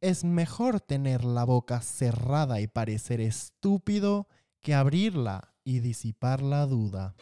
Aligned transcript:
Es 0.00 0.22
mejor 0.22 0.80
tener 0.80 1.24
la 1.24 1.42
boca 1.42 1.80
cerrada 1.80 2.60
y 2.60 2.68
parecer 2.68 3.20
estúpido 3.20 4.28
que 4.60 4.72
abrirla 4.72 5.54
y 5.64 5.80
disipar 5.80 6.40
la 6.40 6.66
duda. 6.66 7.16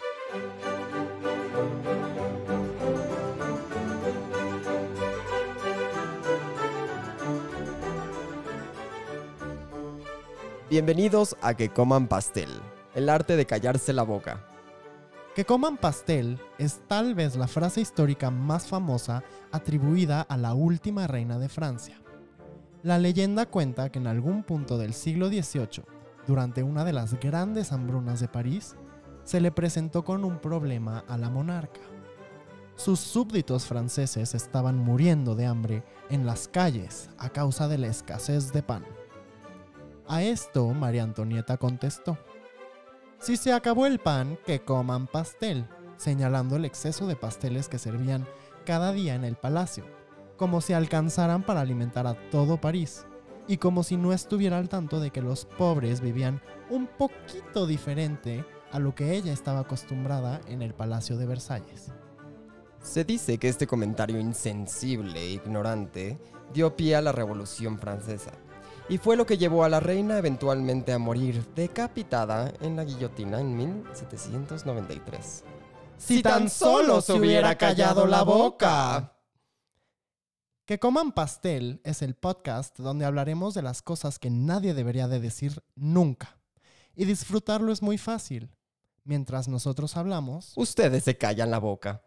Bienvenidos 10.68 11.34
a 11.40 11.54
Que 11.54 11.70
Coman 11.70 12.08
Pastel, 12.08 12.50
el 12.95 13.08
arte 13.08 13.36
de 13.36 13.46
callarse 13.46 13.95
la 13.95 14.02
boca. 14.02 14.45
Que 15.34 15.46
coman 15.46 15.77
pastel 15.77 16.40
es 16.58 16.80
tal 16.88 17.14
vez 17.14 17.36
la 17.36 17.46
frase 17.46 17.82
histórica 17.82 18.30
más 18.30 18.66
famosa 18.66 19.22
atribuida 19.52 20.22
a 20.22 20.36
la 20.38 20.54
última 20.54 21.06
reina 21.06 21.38
de 21.38 21.50
Francia. 21.50 22.00
La 22.87 23.00
leyenda 23.00 23.46
cuenta 23.46 23.91
que 23.91 23.98
en 23.98 24.07
algún 24.07 24.45
punto 24.45 24.79
del 24.79 24.94
siglo 24.94 25.27
XVIII, 25.27 25.82
durante 26.25 26.63
una 26.63 26.85
de 26.85 26.93
las 26.93 27.18
grandes 27.18 27.72
hambrunas 27.72 28.21
de 28.21 28.29
París, 28.29 28.77
se 29.25 29.40
le 29.40 29.50
presentó 29.50 30.04
con 30.04 30.25
un 30.25 30.39
problema 30.39 31.03
a 31.08 31.18
la 31.18 31.29
monarca. 31.29 31.80
Sus 32.77 33.01
súbditos 33.01 33.67
franceses 33.67 34.37
estaban 34.37 34.79
muriendo 34.79 35.35
de 35.35 35.47
hambre 35.47 35.83
en 36.11 36.27
las 36.27 36.47
calles 36.47 37.11
a 37.19 37.29
causa 37.29 37.67
de 37.67 37.79
la 37.79 37.89
escasez 37.89 38.53
de 38.53 38.63
pan. 38.63 38.85
A 40.07 40.23
esto 40.23 40.69
María 40.69 41.03
Antonieta 41.03 41.57
contestó, 41.57 42.16
si 43.19 43.37
se 43.37 43.53
acabó 43.53 43.87
el 43.87 43.99
pan, 43.99 44.39
que 44.47 44.61
coman 44.61 45.09
pastel, 45.09 45.66
señalando 45.97 46.55
el 46.55 46.65
exceso 46.65 47.09
de 47.09 47.16
pasteles 47.16 47.69
que 47.69 47.80
servían 47.80 48.29
cada 48.65 48.93
día 48.93 49.16
en 49.16 49.25
el 49.25 49.35
palacio, 49.35 49.87
como 50.37 50.61
si 50.61 50.73
alcanzaran 50.73 51.43
para 51.43 51.61
alimentar 51.61 52.07
a 52.07 52.15
todo 52.31 52.61
París, 52.61 53.07
y 53.49 53.59
como 53.59 53.83
si 53.83 53.97
no 53.97 54.13
estuviera 54.13 54.59
al 54.59 54.69
tanto 54.69 55.01
de 55.01 55.11
que 55.11 55.23
los 55.23 55.45
pobres 55.45 56.01
vivían 56.01 56.41
un 56.71 56.87
poquito 56.87 57.66
diferente 57.66 58.45
a 58.73 58.79
lo 58.79 58.95
que 58.95 59.15
ella 59.15 59.33
estaba 59.33 59.60
acostumbrada 59.60 60.41
en 60.49 60.63
el 60.63 60.75
Palacio 60.75 61.16
de 61.16 61.27
Versalles. 61.27 61.93
Se 62.80 63.05
dice 63.05 63.38
que 63.38 63.49
este 63.49 63.66
comentario 63.66 64.20
insensible 64.20 65.20
e 65.20 65.33
ignorante 65.33 66.19
dio 66.53 66.77
pie 66.77 66.97
a 66.97 67.00
la 67.00 67.12
Revolución 67.12 67.78
Francesa 67.78 68.32
y 68.88 68.98
fue 68.98 69.16
lo 69.16 69.27
que 69.27 69.38
llevó 69.38 69.64
a 69.64 69.69
la 69.69 69.80
reina 69.80 70.19
eventualmente 70.19 70.92
a 70.92 70.98
morir 70.98 71.44
decapitada 71.55 72.53
en 72.60 72.77
la 72.77 72.84
guillotina 72.84 73.41
en 73.41 73.56
1793. 73.56 75.44
Si 75.98 76.22
tan 76.22 76.48
solo 76.48 77.00
se 77.00 77.14
hubiera 77.14 77.56
callado 77.56 78.06
la 78.06 78.22
boca. 78.22 79.16
Que 80.67 80.81
coman 80.81 81.12
pastel 81.12 81.81
es 81.84 82.03
el 82.03 82.17
podcast 82.17 82.77
donde 82.81 83.05
hablaremos 83.05 83.55
de 83.55 83.62
las 83.62 83.83
cosas 83.83 84.19
que 84.19 84.31
nadie 84.31 84.75
debería 84.75 85.06
de 85.06 85.20
decir 85.20 85.62
nunca. 85.77 86.41
Y 86.97 87.05
disfrutarlo 87.05 87.70
es 87.70 87.83
muy 87.83 87.98
fácil. 87.98 88.50
Mientras 89.05 89.47
nosotros 89.47 89.97
hablamos, 89.97 90.55
Ustedes 90.56 91.05
se 91.05 91.17
callan 91.17 91.53
la 91.53 91.61
boca. 91.61 92.03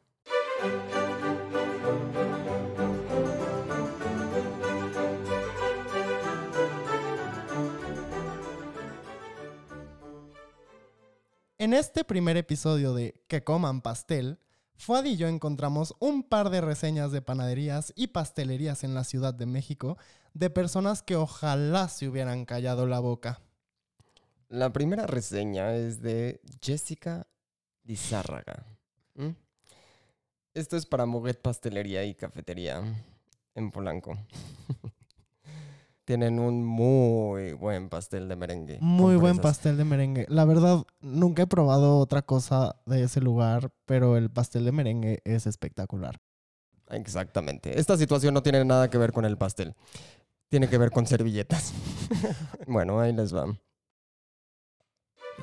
En 11.58 11.74
este 11.74 12.04
primer 12.04 12.36
episodio 12.36 12.94
de 12.94 13.24
Que 13.30 13.42
coman 13.42 13.80
pastel, 13.80 14.38
Fuad 14.80 15.03
y 15.03 15.17
yo 15.17 15.27
encontramos 15.27 15.94
un 15.99 16.23
par 16.23 16.49
de 16.49 16.61
reseñas 16.61 17.11
de 17.11 17.22
panaderías 17.22 17.91
y 17.97 18.08
pastelerías 18.08 18.85
en 18.85 18.94
la 18.94 19.03
Ciudad 19.03 19.33
de 19.33 19.45
México 19.45 19.97
de 20.33 20.49
personas 20.49 21.03
que 21.03 21.17
ojalá 21.17 21.89
se 21.89 22.08
hubieran 22.08 22.45
callado 22.45 22.88
la 22.88 23.02
boca. 23.02 23.41
La 24.47 24.72
primera 24.72 25.05
reseña 25.05 25.75
es 25.75 26.02
de 26.02 26.39
Jessica 26.61 27.27
Lizárraga. 27.83 28.66
¿Mm? 29.16 29.31
Esto 30.53 30.78
es 30.78 30.85
para 30.85 31.06
Moguet 31.06 31.41
Pastelería 31.41 32.06
y 32.06 32.16
Cafetería 32.16 32.81
en 33.56 33.72
Polanco. 33.72 34.18
Tienen 36.09 36.40
un 36.40 36.66
muy 36.66 37.53
buen 37.53 37.88
pastel 37.88 38.28
de 38.28 38.36
merengue. 38.36 38.80
Muy 38.81 39.16
buen 39.16 39.38
pastel 39.38 39.78
de 39.78 39.86
merengue. 39.86 40.25
La 40.28 40.44
verdad, 40.44 40.84
nunca 41.02 41.44
he 41.44 41.46
probado 41.46 42.00
otra 42.00 42.24
cosa 42.24 42.78
de 42.88 43.03
ese 43.03 43.22
lugar, 43.22 43.70
pero 43.86 44.18
el 44.18 44.31
pastel 44.31 44.66
de 44.66 44.72
merengue 44.72 45.22
es 45.24 45.46
espectacular. 45.46 46.19
Exactamente. 46.90 47.80
Esta 47.80 47.96
situación 47.96 48.34
no 48.34 48.42
tiene 48.42 48.66
nada 48.66 48.90
que 48.90 48.98
ver 48.98 49.14
con 49.14 49.24
el 49.24 49.38
pastel. 49.38 49.75
Tiene 50.48 50.68
que 50.68 50.80
ver 50.80 50.90
con 50.90 51.06
servilletas. 51.06 51.74
bueno, 52.68 53.00
ahí 53.00 53.14
les 53.14 53.31
va. 53.31 53.46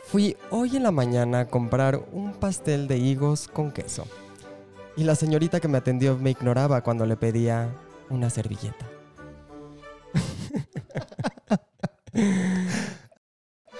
Fui 0.03 0.37
hoy 0.51 0.77
en 0.77 0.83
la 0.83 0.91
mañana 0.91 1.39
a 1.43 1.47
comprar 1.47 2.09
un 2.11 2.33
pastel 2.33 2.89
de 2.89 2.99
higos 2.99 3.47
con 3.47 3.71
queso. 3.71 4.05
Y 4.97 5.05
la 5.05 5.15
señorita 5.15 5.61
que 5.61 5.69
me 5.69 5.79
atendió 5.79 6.19
me 6.19 6.31
ignoraba 6.31 6.83
cuando 6.83 7.07
le 7.07 7.17
pedía 7.17 7.73
una 8.11 8.31
servilleta. 8.31 8.96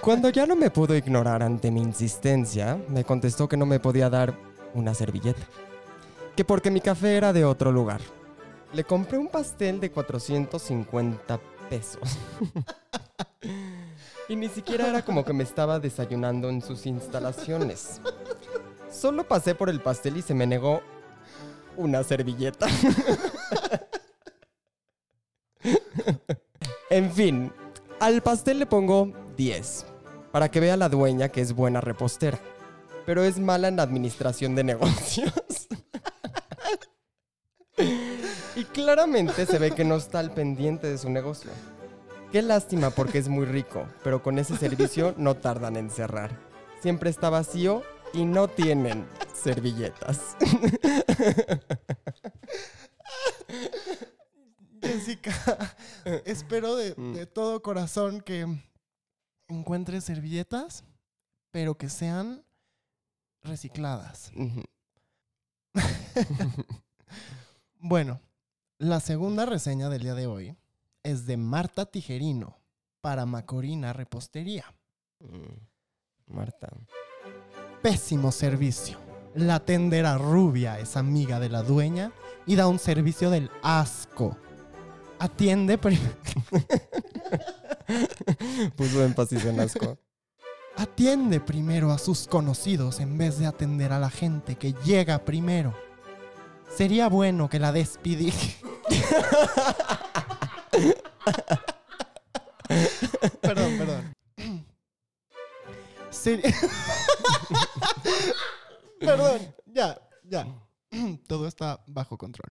Cuando 0.01 0.29
ya 0.29 0.45
no 0.45 0.55
me 0.55 0.69
pudo 0.69 0.95
ignorar 0.95 1.43
ante 1.43 1.71
mi 1.71 1.81
insistencia, 1.81 2.79
me 2.89 3.03
contestó 3.03 3.47
que 3.49 3.57
no 3.57 3.65
me 3.65 3.79
podía 3.79 4.09
dar 4.09 4.37
una 4.73 4.93
servilleta 4.93 5.45
que 6.37 6.45
porque 6.45 6.69
mi 6.69 6.79
café 6.81 7.17
era 7.17 7.33
de 7.33 7.43
otro 7.43 7.71
lugar. 7.71 7.99
Le 8.71 8.83
compré 8.83 9.17
un 9.17 9.27
pastel 9.27 9.79
de 9.79 9.89
450 9.89 11.39
pesos. 11.67 12.15
y 14.29 14.35
ni 14.35 14.47
siquiera 14.47 14.87
era 14.87 15.01
como 15.01 15.25
que 15.25 15.33
me 15.33 15.43
estaba 15.43 15.79
desayunando 15.79 16.47
en 16.49 16.61
sus 16.61 16.85
instalaciones. 16.85 17.99
Solo 18.91 19.27
pasé 19.27 19.55
por 19.55 19.67
el 19.67 19.81
pastel 19.81 20.17
y 20.17 20.21
se 20.21 20.35
me 20.35 20.45
negó 20.45 20.83
una 21.75 22.03
servilleta. 22.03 22.67
en 26.91 27.11
fin, 27.11 27.51
al 27.99 28.21
pastel 28.21 28.59
le 28.59 28.65
pongo 28.65 29.11
10, 29.37 29.85
para 30.31 30.49
que 30.49 30.59
vea 30.59 30.77
la 30.77 30.89
dueña 30.89 31.29
que 31.29 31.41
es 31.41 31.53
buena 31.53 31.81
repostera, 31.81 32.39
pero 33.05 33.23
es 33.23 33.39
mala 33.39 33.67
en 33.67 33.79
administración 33.79 34.55
de 34.55 34.63
negocios. 34.63 35.67
Y 38.55 38.63
claramente 38.65 39.45
se 39.45 39.59
ve 39.59 39.71
que 39.71 39.85
no 39.85 39.97
está 39.97 40.19
al 40.19 40.31
pendiente 40.31 40.87
de 40.87 40.97
su 40.97 41.09
negocio. 41.09 41.51
Qué 42.31 42.41
lástima 42.41 42.89
porque 42.89 43.19
es 43.19 43.29
muy 43.29 43.45
rico, 43.45 43.85
pero 44.03 44.23
con 44.23 44.39
ese 44.39 44.57
servicio 44.57 45.13
no 45.17 45.35
tardan 45.35 45.77
en 45.77 45.89
cerrar. 45.89 46.37
Siempre 46.81 47.09
está 47.09 47.29
vacío 47.29 47.83
y 48.13 48.25
no 48.25 48.47
tienen 48.47 49.05
servilletas. 49.33 50.35
Jessica, 54.87 55.75
espero 56.25 56.75
de, 56.75 56.93
de 56.93 57.25
todo 57.25 57.61
corazón 57.61 58.21
que 58.21 58.45
encuentres 59.47 60.03
servilletas, 60.03 60.83
pero 61.51 61.77
que 61.77 61.89
sean 61.89 62.43
recicladas. 63.43 64.31
Bueno, 67.79 68.19
la 68.79 68.99
segunda 68.99 69.45
reseña 69.45 69.87
del 69.87 70.01
día 70.01 70.15
de 70.15 70.25
hoy 70.25 70.57
es 71.03 71.27
de 71.27 71.37
Marta 71.37 71.85
Tijerino 71.85 72.57
para 73.01 73.25
Macorina 73.27 73.93
Repostería. 73.93 74.65
Mm, 75.19 76.33
Marta. 76.33 76.69
Pésimo 77.83 78.31
servicio. 78.31 78.97
La 79.35 79.59
tendera 79.59 80.17
rubia 80.17 80.79
es 80.79 80.97
amiga 80.97 81.39
de 81.39 81.49
la 81.49 81.61
dueña 81.61 82.11
y 82.47 82.55
da 82.55 82.67
un 82.67 82.79
servicio 82.79 83.29
del 83.29 83.51
asco. 83.61 84.35
Atiende, 85.19 85.77
pri- 85.77 85.97
Puso 88.75 89.03
énfasis 89.03 89.45
en 89.45 89.59
asco. 89.59 89.97
atiende 90.75 91.39
primero 91.39 91.91
a 91.91 91.97
sus 91.97 92.27
conocidos 92.27 92.99
en 92.99 93.17
vez 93.17 93.39
de 93.39 93.47
atender 93.47 93.91
a 93.93 93.99
la 93.99 94.09
gente 94.11 94.55
que 94.55 94.73
llega 94.85 95.25
primero. 95.25 95.73
Sería 96.75 97.07
bueno 97.09 97.49
que 97.49 97.57
la 97.59 97.71
despidi. 97.71 98.31
perdón, 103.41 103.77
perdón. 103.77 104.13
Sería- 106.09 106.53
perdón, 108.99 109.55
ya, 109.65 109.99
ya. 110.23 110.47
Todo 111.27 111.47
está 111.47 111.83
bajo 111.87 112.17
control. 112.17 112.49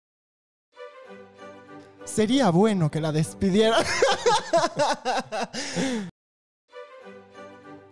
Sería 2.13 2.50
bueno 2.50 2.89
que 2.89 3.00
la 3.00 3.11
despidiera. 3.11 3.77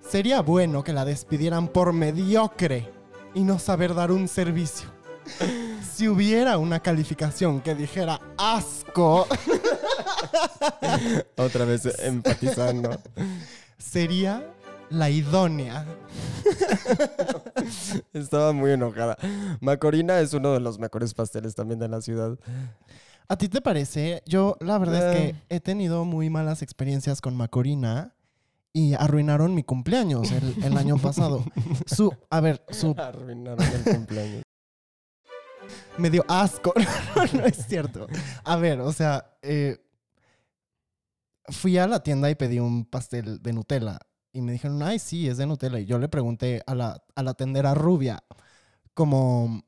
Sería 0.10 0.42
bueno 0.42 0.84
que 0.84 0.94
la 0.94 1.06
despidieran 1.06 1.68
por 1.68 1.94
mediocre 1.94 2.90
y 3.34 3.44
no 3.44 3.60
saber 3.60 3.94
dar 3.94 4.12
un 4.12 4.28
servicio. 4.28 4.90
Si 5.94 6.08
hubiera 6.08 6.58
una 6.58 6.80
calificación 6.80 7.62
que 7.62 7.76
dijera 7.76 8.20
asco, 8.38 9.28
Otra 11.38 11.66
vez 11.66 11.86
empatizando. 12.00 13.00
Sería 13.78 14.54
la 14.90 15.10
idónea. 15.10 15.86
Estaba 18.14 18.54
muy 18.54 18.72
enojada. 18.72 19.18
Macorina 19.60 20.20
es 20.20 20.34
uno 20.34 20.54
de 20.54 20.60
los 20.60 20.80
mejores 20.80 21.14
pasteles 21.14 21.56
también 21.56 21.80
de 21.80 21.90
la 21.90 22.02
ciudad. 22.02 22.38
¿A 23.30 23.38
ti 23.38 23.50
te 23.50 23.62
parece? 23.62 24.24
Yo 24.26 24.56
la 24.62 24.78
verdad 24.78 25.12
es 25.14 25.16
Eh. 25.16 25.36
que 25.50 25.56
he 25.56 25.60
tenido 25.60 26.06
muy 26.06 26.30
malas 26.30 26.62
experiencias 26.62 27.20
con 27.22 27.36
Macorina 27.36 28.16
y 28.74 28.94
arruinaron 28.94 29.54
mi 29.54 29.64
cumpleaños 29.64 30.32
el, 30.32 30.64
el 30.64 30.78
año 30.78 30.98
pasado. 31.02 31.44
Su, 31.86 32.14
a 32.30 32.40
ver, 32.40 32.64
su 32.70 32.96
Arruinaron 32.98 33.60
el 33.66 33.84
cumpleaños. 33.96 34.44
me 35.98 36.10
dio 36.10 36.24
asco. 36.28 36.74
no 37.34 37.46
es 37.46 37.66
cierto. 37.68 38.08
A 38.46 38.56
ver, 38.56 38.80
o 38.80 38.94
sea, 38.94 39.38
eh, 39.42 39.78
fui 41.50 41.78
a 41.78 41.88
la 41.88 42.02
tienda 42.04 42.30
y 42.30 42.36
pedí 42.36 42.60
un 42.60 42.86
pastel 42.86 43.42
de 43.42 43.54
Nutella. 43.54 44.00
Y 44.32 44.42
me 44.42 44.52
dijeron, 44.52 44.82
ay, 44.84 45.00
sí, 45.00 45.28
es 45.28 45.38
de 45.38 45.48
Nutella. 45.48 45.80
Y 45.80 45.86
yo 45.86 45.98
le 45.98 46.08
pregunté 46.10 46.62
a 46.68 46.76
la, 46.76 47.04
a 47.16 47.24
la 47.24 47.34
tendera 47.34 47.74
rubia 47.74 48.24
como 48.94 49.64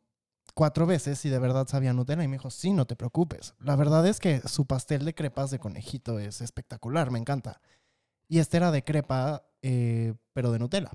cuatro 0.53 0.85
veces 0.85 1.19
si 1.19 1.29
de 1.29 1.39
verdad 1.39 1.67
sabía 1.67 1.93
Nutella. 1.93 2.23
Y 2.23 2.27
me 2.27 2.37
dijo, 2.37 2.49
sí, 2.49 2.73
no 2.73 2.85
te 2.85 2.95
preocupes. 2.95 3.53
La 3.59 3.75
verdad 3.75 4.05
es 4.07 4.19
que 4.19 4.41
su 4.47 4.65
pastel 4.65 5.05
de 5.05 5.13
crepas 5.13 5.51
de 5.51 5.59
conejito 5.59 6.19
es 6.19 6.41
espectacular, 6.41 7.11
me 7.11 7.19
encanta. 7.19 7.61
Y 8.27 8.39
este 8.39 8.57
era 8.57 8.71
de 8.71 8.83
crepa, 8.83 9.43
eh, 9.61 10.13
pero 10.33 10.51
de 10.51 10.59
Nutella. 10.59 10.91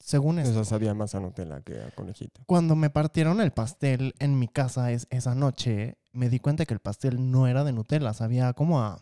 Según 0.00 0.38
esto. 0.38 0.52
Eso 0.52 0.64
sabía 0.64 0.94
más 0.94 1.14
a 1.14 1.20
Nutella 1.20 1.60
que 1.60 1.80
a 1.80 1.90
conejito. 1.90 2.42
Cuando 2.46 2.76
me 2.76 2.90
partieron 2.90 3.40
el 3.40 3.52
pastel 3.52 4.14
en 4.18 4.38
mi 4.38 4.48
casa 4.48 4.92
es, 4.92 5.06
esa 5.10 5.34
noche, 5.34 5.98
me 6.12 6.28
di 6.28 6.38
cuenta 6.38 6.66
que 6.66 6.74
el 6.74 6.80
pastel 6.80 7.30
no 7.30 7.46
era 7.46 7.64
de 7.64 7.72
Nutella, 7.72 8.12
sabía 8.12 8.52
como 8.52 8.80
a... 8.80 9.00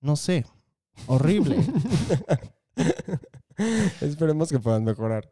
No 0.00 0.16
sé, 0.16 0.46
horrible. 1.06 1.58
Esperemos 4.00 4.50
que 4.50 4.58
puedan 4.58 4.84
mejorar. 4.84 5.30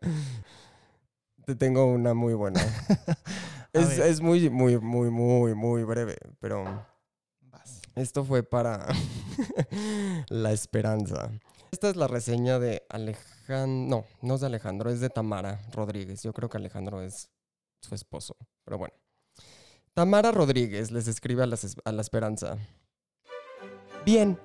Te 1.49 1.57
tengo 1.57 1.87
una 1.87 2.13
muy 2.13 2.35
buena. 2.35 2.61
es, 3.73 3.99
es 3.99 4.21
muy, 4.21 4.51
muy, 4.51 4.79
muy, 4.79 5.09
muy, 5.11 5.55
muy 5.55 5.83
breve, 5.83 6.19
pero 6.41 6.85
Vas. 7.41 7.81
esto 7.95 8.23
fue 8.23 8.43
para 8.43 8.87
La 10.29 10.53
Esperanza. 10.53 11.31
Esta 11.73 11.89
es 11.89 11.97
la 11.97 12.07
reseña 12.07 12.59
de 12.59 12.83
Alejandro. 12.91 13.87
No, 13.89 14.05
no 14.21 14.35
es 14.35 14.43
de 14.43 14.47
Alejandro, 14.49 14.91
es 14.91 15.01
de 15.01 15.09
Tamara 15.09 15.63
Rodríguez. 15.73 16.23
Yo 16.23 16.35
creo 16.35 16.51
que 16.51 16.59
Alejandro 16.59 17.01
es 17.01 17.31
su 17.81 17.95
esposo, 17.95 18.37
pero 18.67 18.77
bueno. 18.77 18.93
Tamara 19.95 20.33
Rodríguez 20.33 20.91
les 20.91 21.09
escribe 21.09 21.45
a, 21.45 21.47
es- 21.47 21.77
a 21.83 21.93
La 21.93 22.03
Esperanza. 22.03 22.59
Bien. 24.05 24.39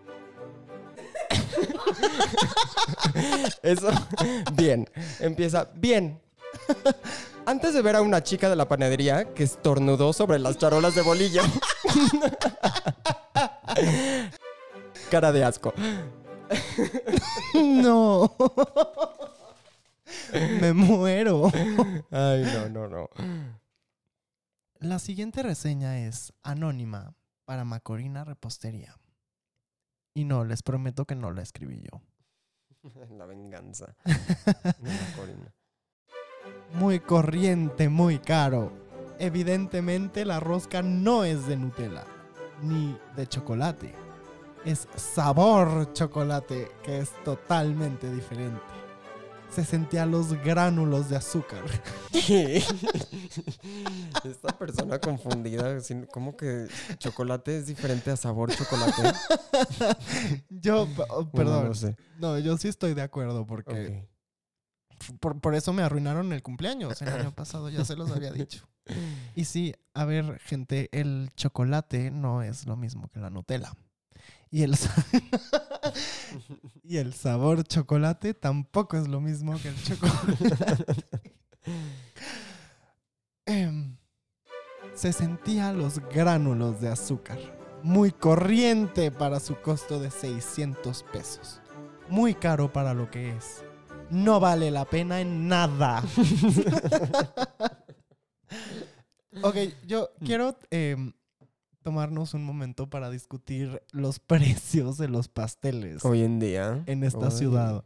Eso, 3.62 3.90
bien. 4.54 4.90
Empieza, 5.20 5.70
bien. 5.76 6.23
Antes 7.46 7.74
de 7.74 7.82
ver 7.82 7.96
a 7.96 8.02
una 8.02 8.24
chica 8.24 8.50
de 8.50 8.56
la 8.56 8.68
panadería 8.68 9.34
que 9.34 9.44
estornudó 9.44 10.14
sobre 10.14 10.40
las 10.40 10.58
charolas 10.58 10.96
de 10.96 11.02
bolillo. 11.02 11.42
Cara 15.12 15.32
de 15.32 15.44
asco. 15.44 15.74
no. 17.54 18.36
me 20.62 20.74
muero. 20.74 21.52
Ay, 22.12 22.44
no, 22.54 22.70
no, 22.70 22.88
no. 22.88 23.10
La 24.80 25.00
siguiente 25.00 25.44
reseña 25.44 26.00
es 26.00 26.34
anónima 26.44 27.16
para 27.46 27.66
Macorina 27.66 28.24
Repostería. 28.24 28.98
Y 30.14 30.26
no, 30.26 30.46
les 30.46 30.64
prometo 30.64 31.06
que 31.06 31.16
no 31.16 31.32
la 31.32 31.42
escribí 31.42 31.82
yo. 31.82 32.02
La 33.18 33.26
venganza. 33.26 33.96
de 34.06 34.94
la 34.94 35.16
Corina. 35.16 35.54
Muy 36.74 37.00
corriente, 37.00 37.90
muy 37.90 38.20
caro. 38.20 38.72
Evidentemente 39.20 40.26
la 40.26 40.40
rosca 40.40 40.82
no 40.82 41.24
es 41.24 41.46
de 41.48 41.56
Nutella, 41.56 42.04
ni 42.62 42.98
de 43.16 43.28
chocolate. 43.28 43.94
Es 44.66 44.88
sabor 44.96 45.94
chocolate, 45.94 46.72
que 46.84 47.00
es 47.00 47.12
totalmente 47.24 48.12
diferente. 48.14 48.62
Se 49.50 49.64
sentía 49.64 50.06
los 50.08 50.34
gránulos 50.42 51.10
de 51.10 51.18
azúcar. 51.18 51.62
¿Qué? 52.12 52.58
Esta 54.24 54.58
persona 54.58 54.98
confundida, 55.00 55.78
¿cómo 56.12 56.36
que 56.36 56.68
chocolate 56.98 57.58
es 57.60 57.68
diferente 57.68 58.10
a 58.10 58.16
sabor 58.18 58.52
chocolate? 58.52 59.14
Yo, 60.50 60.88
oh, 61.10 61.26
Bueno, 61.26 61.52
perdón. 61.52 61.68
no 61.68 61.74
sé. 61.76 61.96
No, 62.18 62.40
yo 62.40 62.58
sí 62.58 62.68
estoy 62.68 62.94
de 62.96 63.02
acuerdo 63.04 63.46
porque. 63.46 64.08
Por, 65.20 65.40
por 65.40 65.56
eso 65.56 65.74
me 65.74 65.84
arruinaron 65.84 66.34
el 66.34 66.42
cumpleaños 66.42 67.02
el 67.02 67.10
año 67.10 67.34
pasado, 67.34 67.70
ya 67.70 67.86
se 67.86 67.96
los 67.96 68.12
había 68.12 68.32
dicho. 68.32 68.68
Y 69.36 69.46
sí, 69.46 69.74
a 69.94 70.04
ver, 70.04 70.40
gente, 70.40 70.90
el 70.92 71.32
chocolate 71.38 72.12
no 72.12 72.44
es 72.44 72.66
lo 72.66 72.76
mismo 72.76 73.08
que 73.08 73.22
la 73.22 73.30
Nutella. 73.30 73.72
Y 74.52 74.64
el, 74.64 74.76
y 76.84 76.98
el 76.98 77.14
sabor 77.14 77.64
chocolate 77.64 78.34
tampoco 78.34 78.98
es 78.98 79.08
lo 79.08 79.22
mismo 79.22 79.58
que 79.60 79.70
el 79.70 79.84
chocolate. 79.84 81.06
Em, 83.46 83.98
se 84.94 85.12
sentía 85.12 85.74
los 85.74 86.00
gránulos 86.00 86.80
de 86.80 86.90
azúcar. 86.90 87.40
Muy 87.84 88.12
corriente 88.12 89.12
para 89.12 89.40
su 89.40 89.56
costo 89.56 90.00
de 90.00 90.12
600 90.12 91.04
pesos. 91.12 91.62
Muy 92.10 92.36
caro 92.36 92.72
para 92.72 92.94
lo 92.94 93.10
que 93.10 93.36
es. 93.36 93.63
No 94.14 94.40
vale 94.40 94.70
la 94.70 94.86
pena 94.86 95.22
en 95.22 95.48
nada. 95.48 96.04
ok, 99.42 99.56
yo 99.88 100.10
quiero 100.24 100.56
em, 100.70 101.14
tomarnos 101.82 102.36
un 102.36 102.44
momento 102.46 102.88
para 102.90 103.10
discutir 103.10 103.82
los 103.92 104.20
precios 104.20 104.98
de 104.98 105.08
los 105.08 105.28
pasteles 105.30 106.06
Hoy 106.06 106.22
en 106.22 106.40
día. 106.40 106.84
en 106.86 107.04
esta 107.04 107.32
ciudad. 107.32 107.84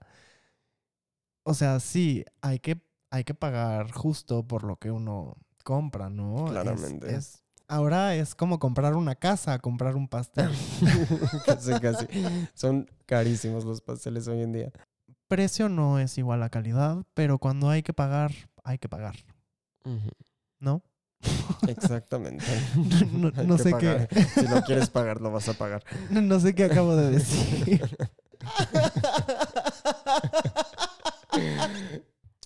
O 1.44 1.54
sea, 1.54 1.80
sí, 1.80 2.26
hay 2.42 2.60
que, 2.60 2.82
hay 3.10 3.24
que 3.24 3.34
pagar 3.34 3.92
justo 3.94 4.46
por 4.46 4.64
lo 4.64 4.76
que 4.76 4.92
uno 4.92 5.38
compra, 5.64 6.10
¿no? 6.10 6.48
Es- 6.48 6.52
Claramente. 6.52 7.16
es- 7.16 7.42
ahora 7.70 8.16
es 8.16 8.36
como 8.36 8.60
comprar 8.60 8.96
una 8.96 9.16
casa, 9.16 9.60
comprar 9.60 9.96
un 9.96 10.10
pastel. 10.10 10.52
casi, 11.46 11.72
casi. 11.80 12.06
Son 12.54 12.90
carísimos 13.06 13.64
los 13.64 13.80
pasteles 13.80 14.28
hoy 14.28 14.42
en 14.42 14.52
día. 14.52 14.72
Precio 15.28 15.70
no 15.70 16.00
es 16.00 16.18
igual 16.18 16.42
a 16.44 16.50
calidad, 16.50 17.04
pero 17.14 17.38
cuando 17.38 17.70
hay 17.70 17.84
que 17.84 17.94
pagar, 17.94 18.32
hay 18.64 18.78
que 18.78 18.88
pagar. 18.90 19.16
¿no? 20.60 20.84
Exactamente. 21.68 22.46
No, 23.46 23.58
sé 23.58 23.72
pagar. 23.72 24.08
qué, 24.08 24.24
Si 24.24 24.44
no 24.44 24.62
quieres 24.64 24.90
pagar, 24.90 25.22
lo 25.22 25.32
vas 25.32 25.50
a 25.50 25.54
pagar. 25.54 25.84
no 26.10 26.40
sé 26.40 26.54
qué 26.56 26.66
acabo 26.66 26.96
de 26.96 27.12
decir. 27.12 27.98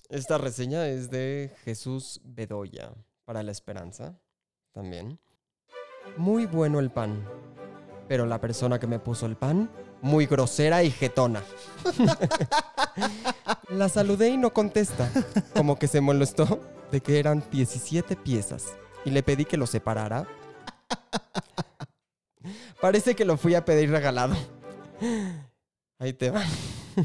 Esta 0.08 0.38
reseña 0.38 0.86
es 0.86 1.10
de 1.10 1.52
Jesús 1.64 2.20
Bedoya 2.24 2.92
para 3.24 3.42
La 3.42 3.52
Esperanza 3.52 4.18
también. 4.72 5.18
Muy 6.16 6.46
bueno 6.46 6.80
el 6.80 6.90
pan, 6.90 7.24
pero 8.12 8.26
la 8.26 8.42
persona 8.42 8.78
que 8.78 8.86
me 8.86 8.98
puso 8.98 9.24
el 9.24 9.36
pan, 9.36 9.70
muy 10.02 10.26
grosera 10.26 10.82
y 10.82 10.90
jetona. 10.90 11.42
la 13.70 13.88
saludé 13.88 14.28
y 14.28 14.36
no 14.36 14.52
contesta, 14.52 15.10
como 15.54 15.78
que 15.78 15.88
se 15.88 16.02
molestó 16.02 16.60
de 16.90 17.00
que 17.00 17.18
eran 17.18 17.42
17 17.50 18.16
piezas 18.16 18.74
y 19.06 19.10
le 19.12 19.22
pedí 19.22 19.46
que 19.46 19.56
lo 19.56 19.66
separara. 19.66 20.26
Parece 22.82 23.14
que 23.14 23.24
lo 23.24 23.38
fui 23.38 23.54
a 23.54 23.64
pedir 23.64 23.90
regalado. 23.90 24.36
Ahí 25.98 26.12
te 26.12 26.30
va. 26.30 26.44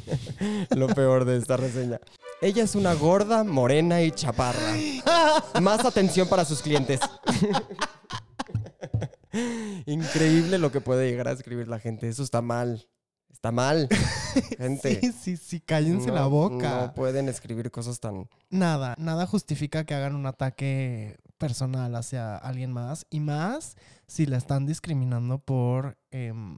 Lo 0.75 0.87
peor 0.87 1.23
de 1.23 1.37
esta 1.37 1.55
reseña. 1.55 2.01
Ella 2.41 2.65
es 2.65 2.75
una 2.75 2.93
gorda, 2.93 3.45
morena 3.45 4.01
y 4.01 4.11
chaparra. 4.11 4.75
Más 5.61 5.85
atención 5.85 6.27
para 6.27 6.43
sus 6.43 6.61
clientes. 6.61 6.99
Increíble 9.86 10.58
lo 10.58 10.72
que 10.72 10.82
puede 10.82 11.10
llegar 11.10 11.27
a 11.27 11.32
escribir 11.32 11.67
la 11.67 11.79
gente. 11.79 12.08
Eso 12.10 12.24
está 12.24 12.41
mal. 12.41 12.88
Está 13.32 13.51
mal. 13.51 13.88
Gente. 14.58 15.00
Sí, 15.00 15.12
sí, 15.12 15.38
sí, 15.38 15.60
cállense 15.60 16.08
no- 16.08 16.15
la 16.15 16.25
boca. 16.25 16.86
No 16.88 16.94
pueden 16.96 17.29
escribir 17.29 17.70
cosas 17.70 18.00
tan. 18.00 18.27
Nada, 18.50 18.96
nada 18.98 19.27
justifica 19.27 19.84
que 19.86 19.94
hagan 19.94 20.15
un 20.15 20.25
ataque 20.25 21.17
personal 21.38 21.94
hacia 21.96 22.36
alguien 22.36 22.72
más. 22.72 23.06
Y 23.12 23.20
más 23.20 23.75
si 24.08 24.25
la 24.25 24.38
están 24.38 24.65
discriminando 24.65 25.38
por, 25.38 25.98
en 26.10 26.58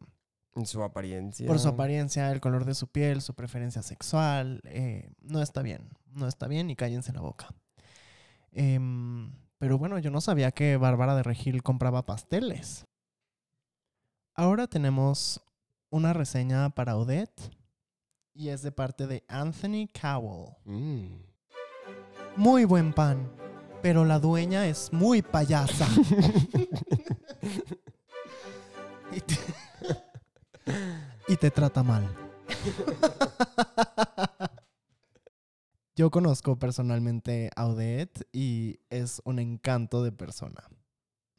su 0.63 0.81
apariencia. 0.83 1.47
por 1.47 1.59
su 1.59 1.67
apariencia, 1.67 2.31
el 2.31 2.39
color 2.39 2.63
de 2.63 2.75
su 2.75 2.87
piel, 2.87 3.21
su 3.21 3.33
preferencia 3.33 3.81
sexual. 3.81 4.61
eh, 4.65 5.11
no 5.21 5.41
está 5.41 5.61
bien. 5.61 5.89
No 6.13 6.27
está 6.29 6.47
bien 6.47 6.69
y 6.69 6.75
cállense 6.77 7.11
la 7.11 7.21
boca. 7.21 7.49
Em, 8.51 9.31
pero 9.59 9.77
bueno, 9.77 9.99
yo 9.99 10.09
no 10.09 10.21
sabía 10.21 10.51
que 10.51 10.77
Bárbara 10.77 11.15
de 11.15 11.23
Regil 11.23 11.61
compraba 11.61 12.05
pasteles. 12.05 12.85
Ahora 14.33 14.67
tenemos 14.67 15.41
una 15.89 16.13
reseña 16.13 16.69
para 16.69 16.95
Odette 16.95 17.51
y 18.33 18.47
es 18.49 18.61
de 18.61 18.71
parte 18.71 19.05
de 19.05 19.25
Anthony 19.27 19.89
Cowell. 20.01 20.55
Mm. 20.63 21.23
Muy 22.37 22.63
buen 22.63 22.93
pan, 22.93 23.29
pero 23.81 24.05
la 24.05 24.17
dueña 24.17 24.65
es 24.65 24.93
muy 24.93 25.21
payasa. 25.21 25.87
y, 29.11 29.19
te, 29.19 29.37
y 31.27 31.35
te 31.35 31.51
trata 31.51 31.83
mal. 31.83 32.07
Yo 35.99 36.11
conozco 36.11 36.57
personalmente 36.57 37.49
a 37.57 37.65
Odette 37.65 38.25
y 38.31 38.79
es 38.89 39.21
un 39.25 39.37
encanto 39.37 40.01
de 40.01 40.13
persona. 40.13 40.63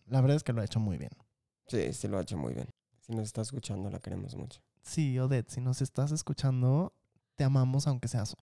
La 0.05 0.21
verdad 0.21 0.37
es 0.37 0.45
que 0.45 0.53
lo 0.53 0.61
ha 0.61 0.67
hecho 0.67 0.79
muy 0.79 0.99
bien. 0.99 1.13
Sí, 1.67 1.95
sí 1.95 2.09
lo 2.09 2.19
ha 2.19 2.21
hecho 2.21 2.37
muy 2.37 2.53
bien. 2.53 2.69
Si 3.01 3.15
nos 3.15 3.25
está 3.25 3.41
escuchando, 3.41 3.89
la 3.89 4.01
queremos 4.01 4.37
mucho. 4.37 4.61
Sí, 4.83 5.19
Odette, 5.19 5.49
si 5.49 5.63
nos 5.63 5.81
estás 5.81 6.13
escuchando, 6.13 6.93
te 7.37 7.45
amamos 7.45 7.87
aunque 7.87 8.07
seas 8.07 8.37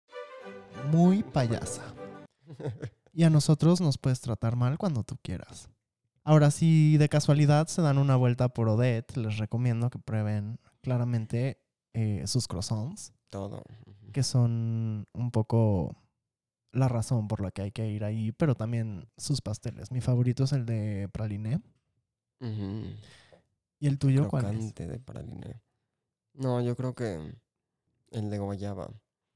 muy 0.90 1.22
payasa. 1.22 1.82
Y 3.12 3.24
a 3.24 3.28
nosotros 3.28 3.82
nos 3.82 3.98
puedes 3.98 4.22
tratar 4.22 4.56
mal 4.56 4.78
cuando 4.78 5.04
tú 5.04 5.18
quieras. 5.20 5.68
Ahora, 6.24 6.50
si 6.50 6.96
de 6.96 7.10
casualidad 7.10 7.66
se 7.66 7.82
dan 7.82 7.98
una 7.98 8.16
vuelta 8.16 8.48
por 8.48 8.70
Odette, 8.70 9.18
les 9.18 9.36
recomiendo 9.36 9.90
que 9.90 9.98
prueben 9.98 10.60
claramente 10.80 11.60
eh, 11.92 12.22
sus 12.26 12.48
croissants, 12.48 13.12
Todo. 13.28 13.62
Que 14.14 14.22
son 14.22 15.06
un 15.12 15.30
poco 15.30 15.94
la 16.76 16.88
razón 16.88 17.26
por 17.28 17.40
la 17.40 17.50
que 17.50 17.62
hay 17.62 17.70
que 17.72 17.88
ir 17.88 18.04
ahí, 18.04 18.32
pero 18.32 18.54
también 18.54 19.08
sus 19.16 19.40
pasteles. 19.40 19.90
Mi 19.90 20.00
favorito 20.00 20.44
es 20.44 20.52
el 20.52 20.66
de 20.66 21.08
praliné. 21.12 21.60
¿Y 23.78 23.86
el 23.86 23.98
tuyo 23.98 24.28
cuál 24.28 24.54
es? 24.56 24.74
De 24.74 24.98
praliné. 25.00 25.60
No, 26.34 26.60
yo 26.60 26.76
creo 26.76 26.94
que 26.94 27.34
el 28.10 28.30
de 28.30 28.38
guayaba. 28.38 28.90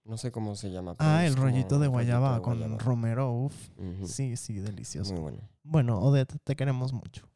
No 0.04 0.16
sé 0.16 0.30
cómo 0.32 0.54
se 0.56 0.70
llama. 0.70 0.94
pero 0.96 1.08
Ah, 1.10 1.26
el 1.26 1.36
rollito 1.36 1.78
de 1.78 1.86
rollito 1.86 1.90
guayaba 1.92 2.42
con 2.42 2.58
guayaba. 2.58 2.78
romero, 2.82 3.32
uf. 3.32 3.54
Sí, 4.04 4.36
sí, 4.36 4.58
delicioso. 4.58 5.12
Muy 5.12 5.22
bueno. 5.22 5.48
Bueno, 5.62 5.98
Odette, 6.00 6.36
te 6.44 6.56
queremos 6.56 6.92
mucho. 6.92 7.28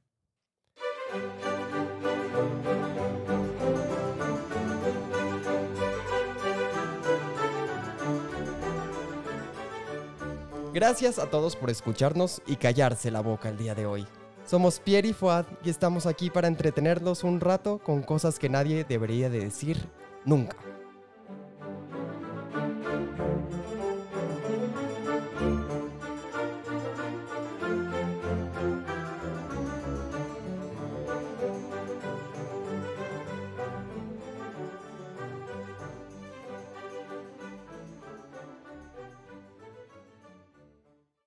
Gracias 10.74 11.20
a 11.20 11.30
todos 11.30 11.54
por 11.54 11.70
escucharnos 11.70 12.42
y 12.48 12.56
callarse 12.56 13.12
la 13.12 13.20
boca 13.20 13.48
el 13.48 13.56
día 13.56 13.76
de 13.76 13.86
hoy. 13.86 14.04
Somos 14.44 14.80
Pierre 14.80 15.06
y 15.06 15.12
Fuad 15.12 15.44
y 15.62 15.70
estamos 15.70 16.04
aquí 16.04 16.30
para 16.30 16.48
entretenerlos 16.48 17.22
un 17.22 17.38
rato 17.38 17.78
con 17.78 18.02
cosas 18.02 18.40
que 18.40 18.48
nadie 18.48 18.82
debería 18.82 19.30
de 19.30 19.38
decir 19.38 19.78
nunca. 20.24 20.56